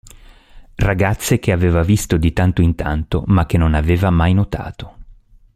Ragazze 0.77 1.37
che 1.37 1.51
ha 1.51 1.83
visto 1.83 2.17
di 2.17 2.33
tanto 2.33 2.63
in 2.63 2.73
tanto, 2.73 3.21
ma 3.27 3.45
che 3.45 3.59
non 3.59 3.75
aveva 3.75 4.09
mai 4.09 4.33
notato. 4.33 4.95